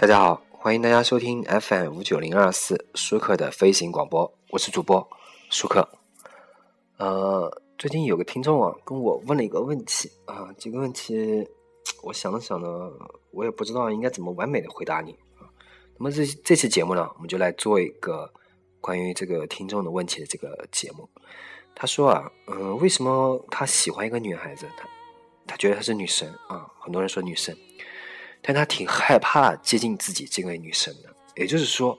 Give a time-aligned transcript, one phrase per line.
[0.00, 5.06] 大家好，欢迎大家收听 FM 五九零二四舒克的飞行广播，我是主播
[5.50, 5.86] 舒克。
[6.96, 11.46] 呃，最近有个听众啊跟我问了一个问题啊，这个问题
[12.02, 12.90] 我想了想呢，
[13.30, 15.44] 我也不知道应该怎么完美的回答你啊。
[15.98, 18.32] 那么这这期节目呢，我们就来做一个
[18.80, 21.06] 关于这个听众的问题的这个节目。
[21.74, 24.66] 他说啊，嗯，为什么他喜欢一个女孩子？
[24.78, 24.88] 他
[25.46, 27.54] 他觉得她是女神啊，很多人说女神。
[28.42, 31.98] 但他挺害怕接近自己这位女神的，也就是说，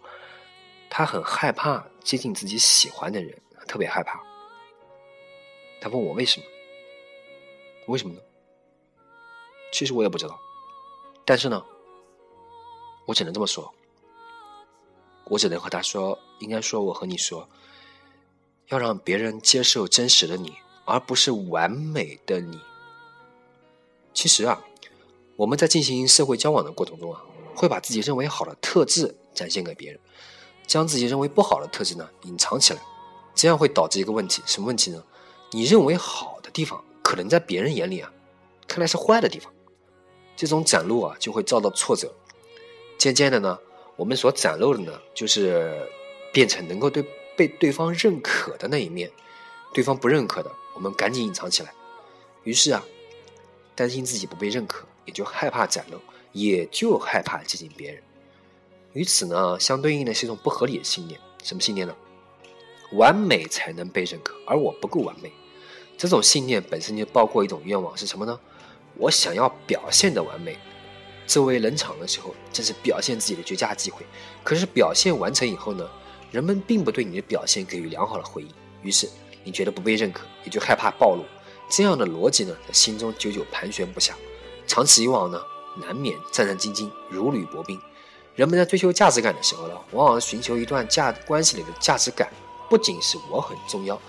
[0.90, 4.20] 他很害怕接近自己喜欢的人，特别害怕。
[5.80, 6.46] 他问我为什么？
[7.88, 8.22] 为什么呢？
[9.72, 10.40] 其实我也不知道，
[11.26, 11.64] 但是呢，
[13.06, 13.72] 我只能这么说，
[15.26, 17.48] 我只能和他说，应该说我和你说，
[18.68, 22.60] 要让别人接受真实的你，而不是完美的你。
[24.14, 24.60] 其实啊。
[25.42, 27.20] 我们在进行社会交往的过程中啊，
[27.56, 30.00] 会把自己认为好的特质展现给别人，
[30.68, 32.82] 将自己认为不好的特质呢隐藏起来，
[33.34, 35.04] 这样会导致一个问题，什么问题呢？
[35.50, 38.14] 你认为好的地方，可能在别人眼里啊，
[38.68, 39.52] 看来是坏的地方，
[40.36, 42.14] 这种展露啊就会遭到挫折。
[43.00, 43.58] 渐渐的呢，
[43.96, 45.90] 我们所展露的呢，就是
[46.32, 47.04] 变成能够对
[47.36, 49.12] 被对方认可的那一面，
[49.74, 51.74] 对方不认可的，我们赶紧隐藏起来。
[52.44, 52.86] 于是啊，
[53.74, 54.86] 担心自己不被认可。
[55.12, 56.00] 也就害怕展露，
[56.32, 58.02] 也就害怕接近别人。
[58.94, 61.20] 与此呢，相对应的是一种不合理的信念。
[61.44, 61.94] 什么信念呢？
[62.94, 65.30] 完美才能被认可，而我不够完美。
[65.98, 68.40] 这种信念本身就包括一种愿望，是什么呢？
[68.96, 70.58] 我想要表现的完美。
[71.28, 74.06] 周围冷场的时候，正是表现自己的绝佳机会。
[74.46, 75.90] 可是表现完成以后呢，
[76.32, 78.50] 人们并不对你的表现给予良好的回应。
[78.82, 79.10] 于是
[79.44, 81.26] 你觉得不被认可，也就害怕暴露。
[81.70, 84.16] 这样的逻辑呢，在心中久久盘旋不下。
[84.72, 85.38] 长此以往呢，
[85.86, 87.78] 难免战战兢兢，如履薄冰。
[88.38, 92.32] 人们在追求价值感的时候呢，往往寻求一段价关系里的价值感，
[92.70, 94.02] 不仅是我很重要，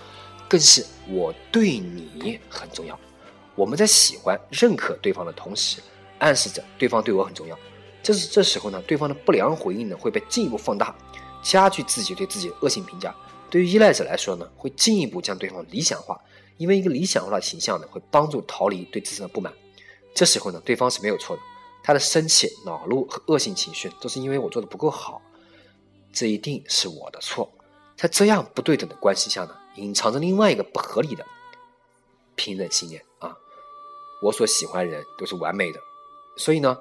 [0.47, 2.97] 更是我对你很重要。
[3.55, 5.81] 我们在喜欢、认可对方的同时，
[6.19, 7.59] 暗示着对方对我很重要。
[8.01, 10.95] 这是这时候呢，对方的不良回应呢，会被进一步放大，
[11.41, 13.13] 加剧自己对自己的恶性评价。
[13.49, 16.17] 对于依赖者来说呢，会进一步将对方理想化，
[16.55, 19.51] 因为一个理想化的形象呢，会帮助逃离对自身的不满。
[20.13, 21.41] 这时候呢，对方是没有错的，
[21.83, 25.21] 他的生气、恼怒和恶性情绪都是因为我做的不够好，
[26.11, 27.51] 这一定是我的错。
[27.97, 31.25] 在这样不对等的关系下呢，隐藏着另外一个不合理的
[32.35, 33.35] 平等信念啊！
[34.21, 35.79] 我所喜欢的人都是完美的，
[36.37, 36.77] 所以呢，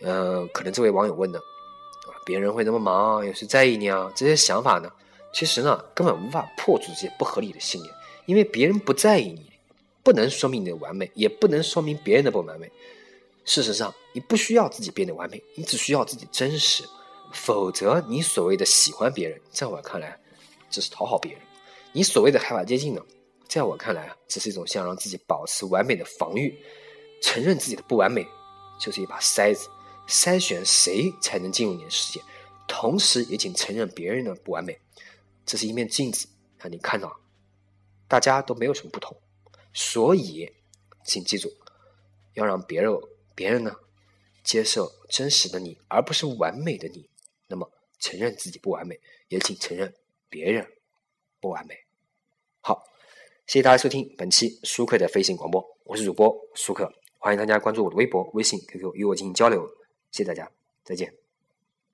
[0.00, 4.10] 嗯，可能这位网友问的啊，别人会那么忙，有谁在意你啊？
[4.14, 4.90] 这些想法呢，
[5.32, 7.94] 其实呢，根本无法破除这些不合理的信念，
[8.26, 9.52] 因为别人不在意你。
[10.08, 12.72] 不能说明你的完美，也不能说明别人的不完美。
[13.44, 16.82] 事实上，你不需要自己变得完美，你只需要自己真实。
[17.34, 20.18] 否则，你所谓的喜欢别人，在我看来，
[20.70, 21.42] 只是讨好别人；
[21.92, 23.02] 你所谓的害怕接近呢，
[23.46, 26.58] 在我看来啊，只是一种想让自己保持完美的防御。
[27.20, 28.26] 承认自己的不完美，
[28.80, 29.68] 就是一把筛子，
[30.08, 32.22] 筛选谁才能进入你的世界。
[32.66, 34.80] 同时，也请承认别人的不完美，
[35.44, 36.26] 这是一面镜子，
[36.56, 37.14] 让你看到，
[38.08, 39.14] 大家都没有什么不同。
[39.72, 40.52] 所以，
[41.04, 41.52] 请记住，
[42.34, 42.92] 要让别人
[43.34, 43.76] 别人呢
[44.42, 47.08] 接受真实的你，而不是完美的你。
[47.46, 49.94] 那么，承认自己不完美，也请承认
[50.28, 50.66] 别人
[51.40, 51.84] 不完美。
[52.60, 52.84] 好，
[53.46, 59.68] 谢谢大家收听本期舒克的飞行广播，我是主播舒克，欢迎大家关注我的微博、微信、QQ 与我进行交流。
[60.10, 60.50] 谢谢大家，
[60.82, 61.27] 再见。